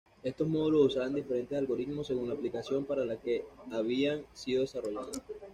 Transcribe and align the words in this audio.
Estos 0.23 0.47
módulos 0.47 0.87
usaban 0.95 1.13
diferentes 1.13 1.55
algoritmos 1.55 2.07
según 2.07 2.27
la 2.27 2.33
aplicación 2.33 2.85
para 2.85 3.05
la 3.05 3.17
que 3.19 3.45
habían 3.71 4.25
sido 4.33 4.61
desarrolladas. 4.61 5.21